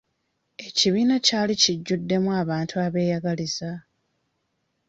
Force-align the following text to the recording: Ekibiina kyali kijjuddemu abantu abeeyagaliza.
Ekibiina 0.67 1.15
kyali 1.25 1.53
kijjuddemu 1.61 2.29
abantu 2.41 2.75
abeeyagaliza. 2.85 3.71